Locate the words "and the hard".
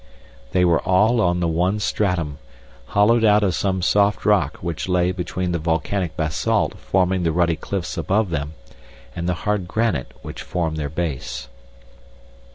9.15-9.67